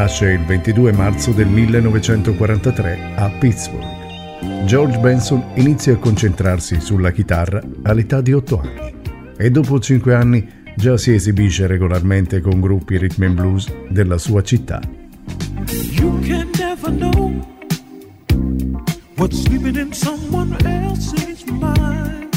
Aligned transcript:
nasce 0.00 0.30
il 0.30 0.44
22 0.44 0.92
marzo 0.92 1.32
del 1.32 1.48
1943 1.48 3.14
a 3.16 3.28
Pittsburgh. 3.30 4.64
George 4.64 4.96
Benson 5.00 5.44
inizia 5.56 5.94
a 5.94 5.96
concentrarsi 5.96 6.80
sulla 6.80 7.10
chitarra 7.10 7.60
all'età 7.82 8.20
di 8.20 8.32
8 8.32 8.60
anni 8.60 8.94
e 9.36 9.50
dopo 9.50 9.80
5 9.80 10.14
anni 10.14 10.48
già 10.76 10.96
si 10.96 11.12
esibisce 11.14 11.66
regolarmente 11.66 12.40
con 12.40 12.60
gruppi 12.60 12.96
rhythm 12.96 13.24
and 13.24 13.34
blues 13.34 13.72
della 13.88 14.18
sua 14.18 14.40
città. 14.42 14.80
You 15.90 16.20
can 16.20 16.48
never 16.56 16.92
know 16.92 17.44
what's 19.16 19.42
sleeping 19.42 19.76
in 19.76 19.92
someone 19.92 20.56
else's 20.64 21.42
mind. 21.46 22.28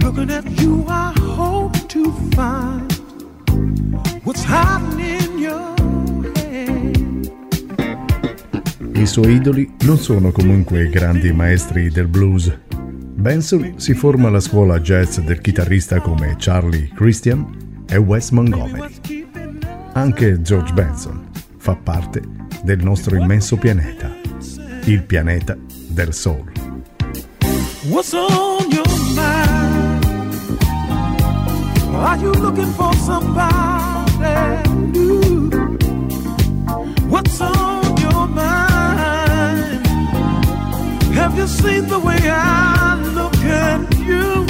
Looking 0.00 0.30
at 0.30 0.46
you, 0.58 0.86
I 0.88 1.12
hope 1.20 1.78
to 1.88 2.10
find 2.30 2.90
what's 4.24 4.42
hiding 4.42 5.21
I 9.02 9.06
suoi 9.06 9.34
idoli 9.34 9.68
non 9.80 9.98
sono 9.98 10.30
comunque 10.30 10.88
grandi 10.88 11.32
maestri 11.32 11.90
del 11.90 12.06
blues. 12.06 12.56
Benson 12.72 13.74
si 13.78 13.94
forma 13.94 14.28
alla 14.28 14.38
scuola 14.38 14.78
jazz 14.78 15.18
del 15.18 15.40
chitarrista 15.40 16.00
come 16.00 16.36
Charlie 16.38 16.88
Christian 16.94 17.84
e 17.88 17.96
Wes 17.96 18.30
Montgomery. 18.30 18.94
Anche 19.94 20.40
George 20.40 20.72
Benson 20.72 21.30
fa 21.56 21.74
parte 21.74 22.22
del 22.62 22.84
nostro 22.84 23.16
immenso 23.16 23.56
pianeta, 23.56 24.08
il 24.84 25.02
pianeta 25.02 25.58
del 25.88 26.14
Soul. 26.14 26.52
What's 27.88 28.12
on 28.12 28.70
your 28.70 28.86
mind? 29.16 30.04
Are 31.92 32.20
you 32.20 32.32
looking 32.34 32.72
for 32.74 32.94
somebody 32.94 34.68
new? 34.92 35.50
What's 37.08 37.40
on 37.40 37.71
Have 41.22 41.38
you 41.38 41.46
seen 41.46 41.86
the 41.86 41.98
way 41.98 42.18
I 42.28 42.96
look 43.14 43.36
at 43.44 43.96
you? 43.96 44.44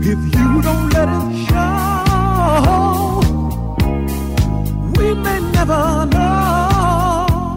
If 0.00 0.18
you 0.32 0.60
don't 0.62 0.92
let 0.92 1.08
it 1.08 1.34
show, 1.48 3.18
we 4.96 5.14
may 5.14 5.40
never 5.50 6.06
know. 6.12 7.56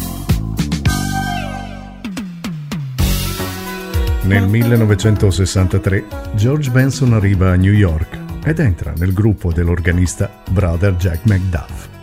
Nel 4.23 4.47
1963 4.47 6.05
George 6.33 6.71
Benson 6.71 7.13
arriva 7.13 7.51
a 7.51 7.55
New 7.55 7.73
York 7.73 8.17
ed 8.43 8.57
entra 8.57 8.93
nel 8.97 9.13
gruppo 9.13 9.51
dell'organista 9.51 10.41
Brother 10.49 10.95
Jack 10.95 11.19
McDuff. 11.25 11.93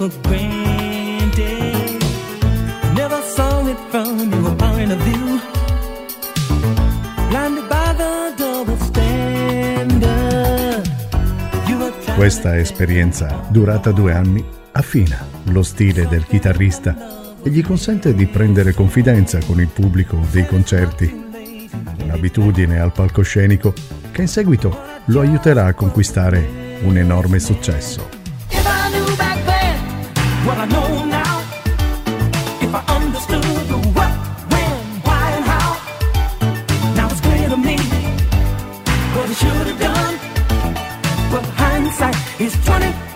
For 0.00 0.10
granted, 0.22 2.02
never 2.94 3.20
saw 3.20 3.66
it 3.66 3.76
from 3.90 4.32
your 4.32 4.54
point 4.56 4.90
of 4.90 4.98
view, 5.02 5.38
blinded 7.28 7.68
by 7.68 7.92
the 7.98 8.32
double 8.34 8.78
standard. 8.78 10.08
Questa 12.16 12.58
esperienza, 12.58 13.46
durata 13.50 13.90
due 13.92 14.14
anni, 14.14 14.42
affina 14.72 15.18
lo 15.44 15.62
stile 15.62 16.08
del 16.08 16.24
chitarrista 16.24 16.96
e 17.42 17.50
gli 17.50 17.62
consente 17.62 18.14
di 18.14 18.24
prendere 18.24 18.72
confidenza 18.72 19.38
con 19.44 19.60
il 19.60 19.68
pubblico 19.68 20.18
dei 20.30 20.46
concerti. 20.46 21.28
Un'abitudine 22.04 22.80
al 22.80 22.92
palcoscenico 22.92 23.74
che 24.12 24.22
in 24.22 24.28
seguito 24.28 24.74
lo 25.06 25.20
aiuterà 25.20 25.66
a 25.66 25.74
conquistare 25.74 26.78
un 26.84 26.96
enorme 26.96 27.38
successo. 27.38 28.19
Is 42.40 42.56
20 42.56 43.08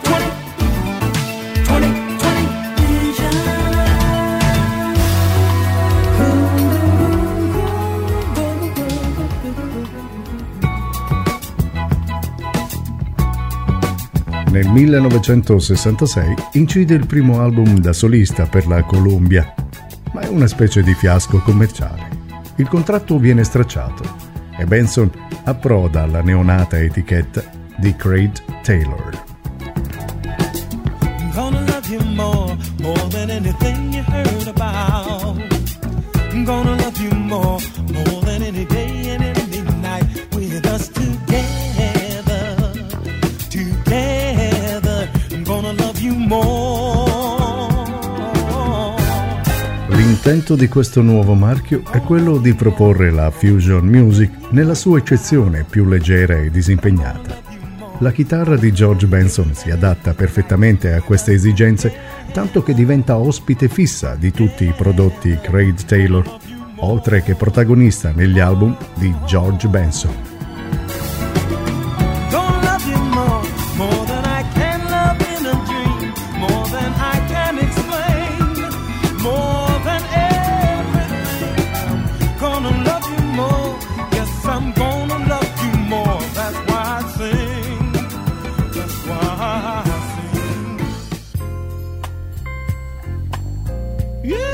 Nel 14.50 14.68
1966 14.68 16.34
incide 16.52 16.94
il 16.94 17.06
primo 17.06 17.40
album 17.40 17.78
da 17.78 17.92
solista 17.92 18.46
per 18.46 18.68
la 18.68 18.84
Columbia, 18.84 19.52
ma 20.12 20.20
è 20.20 20.28
una 20.28 20.46
specie 20.46 20.82
di 20.82 20.94
fiasco 20.94 21.40
commerciale. 21.40 22.08
Il 22.56 22.68
contratto 22.68 23.18
viene 23.18 23.42
stracciato 23.42 24.04
e 24.56 24.64
Benson 24.64 25.10
approda 25.42 26.02
alla 26.02 26.22
neonata 26.22 26.78
etichetta 26.78 27.62
di 27.76 27.94
Craig 27.96 28.32
Taylor. 28.62 29.22
L'intento 50.24 50.56
di 50.56 50.68
questo 50.68 51.02
nuovo 51.02 51.34
marchio 51.34 51.82
è 51.90 52.00
quello 52.00 52.38
di 52.38 52.54
proporre 52.54 53.10
la 53.10 53.30
fusion 53.30 53.86
music 53.86 54.30
nella 54.50 54.74
sua 54.74 54.98
eccezione 54.98 55.64
più 55.68 55.84
leggera 55.84 56.38
e 56.38 56.50
disimpegnata. 56.50 57.43
La 57.98 58.10
chitarra 58.10 58.56
di 58.56 58.72
George 58.72 59.06
Benson 59.06 59.54
si 59.54 59.70
adatta 59.70 60.14
perfettamente 60.14 60.92
a 60.92 61.00
queste 61.00 61.32
esigenze, 61.32 61.92
tanto 62.32 62.62
che 62.62 62.74
diventa 62.74 63.16
ospite 63.16 63.68
fissa 63.68 64.16
di 64.16 64.32
tutti 64.32 64.64
i 64.64 64.74
prodotti 64.76 65.38
Craig 65.40 65.76
Taylor, 65.84 66.38
oltre 66.78 67.22
che 67.22 67.36
protagonista 67.36 68.10
negli 68.12 68.40
album 68.40 68.76
di 68.94 69.14
George 69.26 69.68
Benson. 69.68 70.33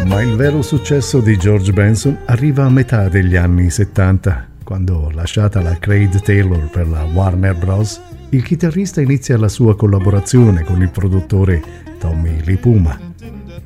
Ma 0.06 0.20
il 0.22 0.34
vero 0.34 0.62
successo 0.62 1.20
di 1.20 1.36
George 1.36 1.72
Benson 1.72 2.18
arriva 2.24 2.64
a 2.64 2.70
metà 2.70 3.08
degli 3.08 3.36
anni 3.36 3.70
70, 3.70 4.48
quando, 4.64 5.10
lasciata 5.14 5.60
la 5.60 5.78
Craig 5.78 6.20
Taylor 6.20 6.68
per 6.70 6.88
la 6.88 7.04
Warner 7.04 7.56
Bros., 7.56 8.00
il 8.30 8.42
chitarrista 8.42 9.00
inizia 9.00 9.38
la 9.38 9.48
sua 9.48 9.76
collaborazione 9.76 10.64
con 10.64 10.82
il 10.82 10.90
produttore 10.90 11.62
Tommy 12.00 12.40
Lipuma. 12.42 12.98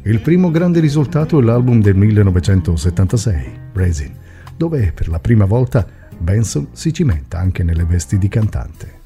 Il 0.03 0.20
primo 0.20 0.50
grande 0.50 0.81
risultato 0.81 1.38
è 1.38 1.43
l'album 1.43 1.81
del 1.81 1.97
1976, 1.97 3.53
Resin, 3.72 4.14
dove 4.56 4.93
per 4.94 5.08
la 5.08 5.19
prima 5.19 5.46
volta 5.46 5.87
Benson 6.19 6.69
si 6.73 6.93
cimenta 6.93 7.38
anche 7.38 7.62
nelle 7.62 7.84
vesti 7.84 8.19
di 8.19 8.29
cantante. 8.29 9.00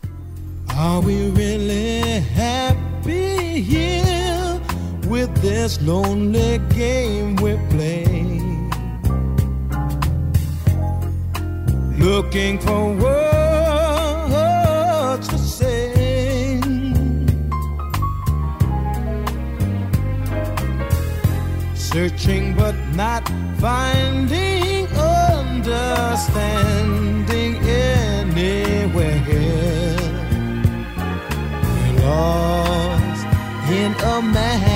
Are 0.75 1.05
we 1.05 1.31
really 1.33 2.25
happy 2.35 3.65
here? 3.65 4.08
With 5.09 5.35
this 5.41 5.81
lonely 5.81 6.59
game 6.75 7.37
we 7.37 7.57
play. 7.71 8.05
Looking 11.99 12.59
for 12.59 12.93
words 12.95 15.29
to 15.29 15.39
say. 15.39 16.61
Searching 21.75 22.55
but 22.55 22.75
not 22.95 23.27
finding 23.59 24.87
understanding 24.89 27.57
anywhere. 27.67 29.25
We're 31.65 31.93
lost 32.05 33.27
in 33.71 33.95
a 34.05 34.21
man. 34.23 34.68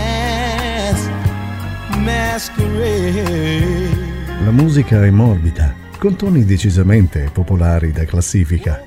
La 4.45 4.51
musica 4.51 5.05
è 5.05 5.11
morbida, 5.11 5.73
con 5.99 6.17
toni 6.17 6.45
decisamente 6.45 7.31
popolari 7.33 7.93
da 7.93 8.05
classifica. 8.05 8.85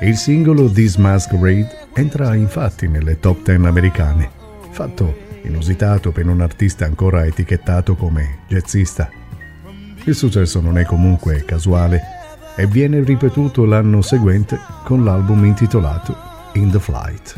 Il 0.00 0.16
singolo 0.16 0.70
This 0.70 0.96
Masquerade 0.96 1.88
entra 1.94 2.34
infatti 2.34 2.88
nelle 2.88 3.20
top 3.20 3.44
10 3.44 3.66
americane, 3.66 4.30
fatto 4.70 5.14
inusitato 5.42 6.10
per 6.10 6.26
un 6.26 6.40
artista 6.40 6.86
ancora 6.86 7.26
etichettato 7.26 7.96
come 7.96 8.38
jazzista. 8.48 9.10
Il 10.04 10.14
successo 10.14 10.62
non 10.62 10.78
è 10.78 10.84
comunque 10.84 11.44
casuale 11.44 12.00
e 12.56 12.66
viene 12.66 13.02
ripetuto 13.04 13.66
l'anno 13.66 14.00
seguente 14.00 14.58
con 14.84 15.04
l'album 15.04 15.44
intitolato 15.44 16.16
In 16.54 16.70
the 16.70 16.80
Flight. 16.80 17.36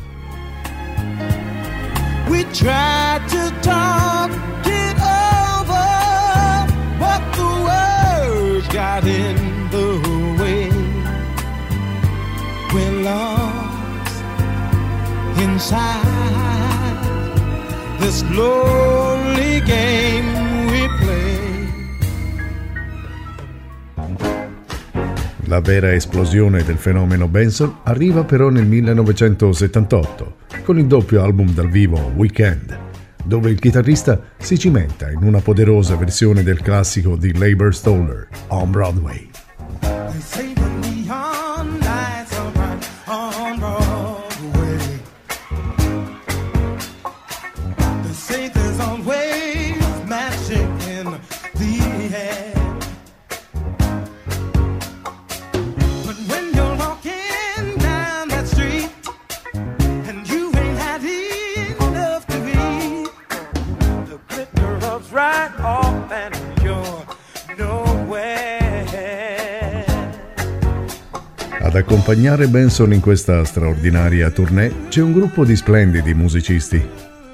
We 2.29 2.45
tried 2.53 3.25
to 3.29 3.51
talk 3.61 4.31
got 8.77 9.05
in 9.07 9.37
the 9.71 9.89
way. 10.39 10.69
We're 12.75 13.03
lost 13.03 14.23
inside 15.39 16.05
this 17.99 18.23
lonely 18.33 19.63
game 19.63 20.69
we 20.71 20.89
play. 21.01 21.39
La 25.45 25.61
vera 25.61 25.95
esplosione 25.95 26.63
del 26.63 26.77
fenomeno 26.77 27.29
Benson 27.29 27.79
arriva 27.85 28.25
però 28.25 28.51
nel 28.51 28.67
1978 28.67 30.35
con 30.65 30.79
il 30.79 30.87
doppio 30.87 31.23
album 31.23 31.49
dal 31.55 31.71
vivo 31.71 32.13
Weekend, 32.15 32.86
dove 33.27 33.51
il 33.51 33.59
chitarrista 33.59 34.21
si 34.39 34.59
cimenta 34.59 35.11
in 35.11 35.23
una 35.23 35.41
poderosa 35.41 35.97
versione 35.97 36.43
del 36.43 36.61
classico 36.61 37.17
di 37.17 37.37
Labor 37.37 37.75
Stoller, 37.75 38.29
On 38.49 38.71
Broadway. 38.71 39.36
Accompagnare 72.07 72.47
Benson 72.47 72.93
in 72.93 73.01
questa 73.01 73.43
straordinaria 73.43 74.31
tournée 74.31 74.87
c'è 74.89 75.03
un 75.03 75.13
gruppo 75.13 75.45
di 75.45 75.57
splendidi 75.57 76.15
musicisti. 76.15 76.81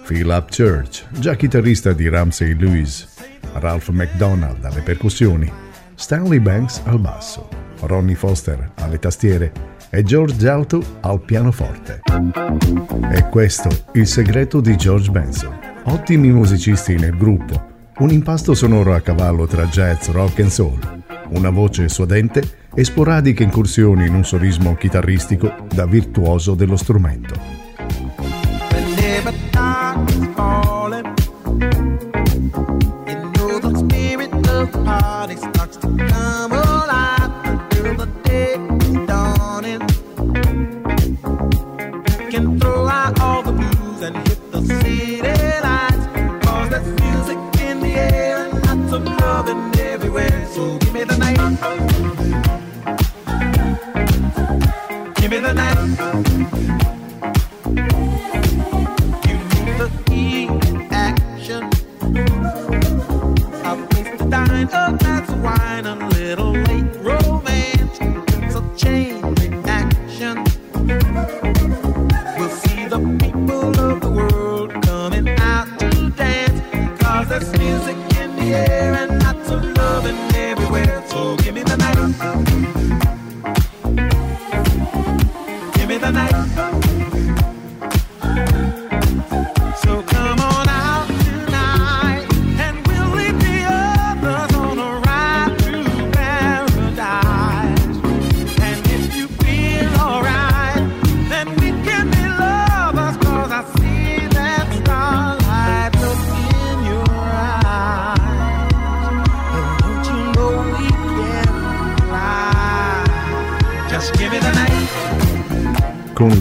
Philip 0.06 0.46
Church, 0.48 1.04
già 1.10 1.34
chitarrista 1.34 1.92
di 1.92 2.08
Ramsey 2.08 2.56
Lewis, 2.56 3.06
Ralph 3.52 3.90
McDonald 3.90 4.64
alle 4.64 4.80
percussioni, 4.80 5.52
Stanley 5.94 6.38
Banks 6.38 6.80
al 6.84 6.98
basso, 6.98 7.50
Ronnie 7.80 8.14
Foster 8.14 8.70
alle 8.76 8.98
tastiere 8.98 9.52
e 9.90 10.02
George 10.04 10.48
Alto 10.48 10.82
al 11.02 11.20
pianoforte. 11.20 12.00
È 13.10 13.28
questo 13.28 13.68
il 13.92 14.06
segreto 14.06 14.62
di 14.62 14.74
George 14.76 15.10
Benson. 15.10 15.54
Ottimi 15.82 16.30
musicisti 16.30 16.94
nel 16.94 17.18
gruppo, 17.18 17.90
un 17.98 18.08
impasto 18.08 18.54
sonoro 18.54 18.94
a 18.94 19.00
cavallo 19.02 19.46
tra 19.46 19.66
jazz, 19.66 20.08
rock 20.08 20.40
and 20.40 20.48
soul, 20.48 21.01
una 21.34 21.50
voce 21.50 21.88
suadente 21.88 22.42
e 22.74 22.84
sporadiche 22.84 23.42
incursioni 23.42 24.06
in 24.06 24.14
un 24.14 24.24
solismo 24.24 24.74
chitarristico 24.74 25.52
da 25.72 25.86
virtuoso 25.86 26.54
dello 26.54 26.76
strumento. 26.76 27.34
Con 28.16 28.32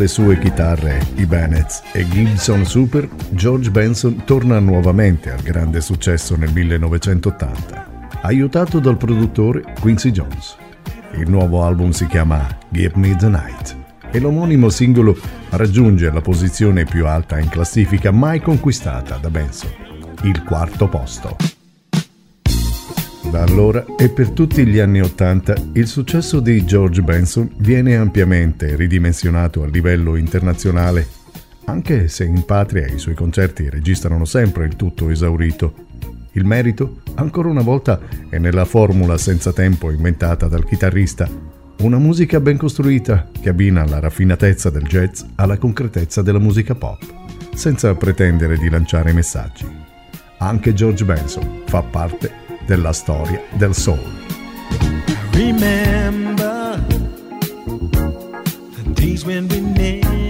le 0.01 0.07
sue 0.07 0.39
chitarre 0.39 0.99
Ibanez 1.17 1.83
e 1.91 2.07
Gibson 2.07 2.65
Super, 2.65 3.07
George 3.29 3.69
Benson 3.69 4.23
torna 4.25 4.57
nuovamente 4.57 5.29
al 5.29 5.41
grande 5.41 5.79
successo 5.79 6.35
nel 6.35 6.51
1980, 6.51 8.09
aiutato 8.23 8.79
dal 8.79 8.97
produttore 8.97 9.61
Quincy 9.79 10.09
Jones. 10.09 10.57
Il 11.17 11.29
nuovo 11.29 11.63
album 11.63 11.91
si 11.91 12.07
chiama 12.07 12.47
Give 12.69 12.93
Me 12.95 13.15
the 13.15 13.29
Night 13.29 13.75
e 14.09 14.19
l'omonimo 14.19 14.69
singolo 14.69 15.15
raggiunge 15.49 16.09
la 16.09 16.21
posizione 16.21 16.83
più 16.85 17.05
alta 17.05 17.37
in 17.37 17.49
classifica 17.49 18.09
mai 18.09 18.41
conquistata 18.41 19.17
da 19.17 19.29
Benson, 19.29 19.69
il 20.23 20.41
quarto 20.43 20.87
posto. 20.87 21.60
Da 23.31 23.43
allora 23.43 23.85
e 23.97 24.09
per 24.09 24.31
tutti 24.31 24.65
gli 24.65 24.77
anni 24.77 24.99
Ottanta 24.99 25.55
il 25.71 25.87
successo 25.87 26.41
di 26.41 26.65
George 26.65 27.01
Benson 27.01 27.49
viene 27.59 27.95
ampiamente 27.95 28.75
ridimensionato 28.75 29.63
a 29.63 29.67
livello 29.67 30.17
internazionale, 30.17 31.07
anche 31.63 32.09
se 32.09 32.25
in 32.25 32.43
patria 32.43 32.87
i 32.87 32.99
suoi 32.99 33.15
concerti 33.15 33.69
registrano 33.69 34.25
sempre 34.25 34.65
il 34.65 34.75
tutto 34.75 35.09
esaurito. 35.09 35.73
Il 36.33 36.43
merito, 36.43 37.03
ancora 37.15 37.47
una 37.47 37.61
volta, 37.61 38.01
è 38.27 38.37
nella 38.37 38.65
formula 38.65 39.17
senza 39.17 39.53
tempo 39.53 39.91
inventata 39.91 40.49
dal 40.49 40.65
chitarrista, 40.65 41.29
una 41.83 41.99
musica 41.99 42.41
ben 42.41 42.57
costruita 42.57 43.29
che 43.39 43.47
abbina 43.47 43.85
la 43.85 43.99
raffinatezza 44.01 44.69
del 44.69 44.83
jazz 44.83 45.23
alla 45.35 45.57
concretezza 45.57 46.21
della 46.21 46.37
musica 46.37 46.75
pop, 46.75 47.01
senza 47.55 47.95
pretendere 47.95 48.57
di 48.57 48.69
lanciare 48.69 49.13
messaggi. 49.13 49.65
Anche 50.39 50.73
George 50.73 51.05
Benson 51.05 51.61
fa 51.65 51.81
parte 51.81 52.40
della 52.71 52.93
storia 52.93 53.41
del 53.57 53.75
soul. 53.75 53.99
Remember 55.33 56.81
the 58.75 58.93
days 58.93 59.25
when 59.25 59.45
we 59.49 59.59
never 59.59 60.20